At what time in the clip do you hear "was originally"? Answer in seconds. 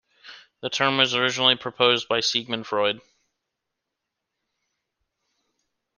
0.97-1.55